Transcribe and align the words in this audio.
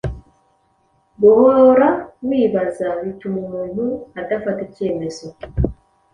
Guhora 1.21 1.87
wibaza 2.27 2.87
bituma 3.01 3.37
umuntu 3.45 3.83
adafata 4.19 4.59
icyemezo, 4.67 5.25